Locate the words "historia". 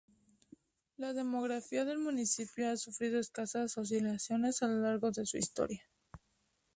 5.37-5.83